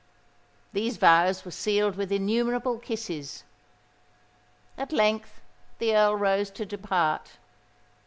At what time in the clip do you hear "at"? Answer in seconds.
4.75-4.91